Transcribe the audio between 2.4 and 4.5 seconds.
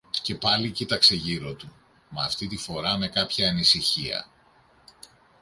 τη φορά με κάποια ανησυχία.